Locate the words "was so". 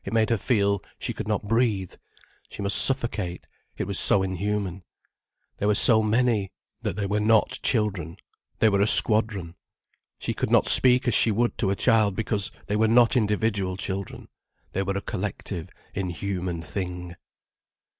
3.83-4.23